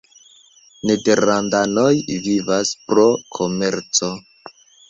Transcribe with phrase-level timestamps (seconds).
[0.89, 1.93] Nederlandanoj
[2.29, 3.07] vivas pro
[3.39, 4.15] komerco.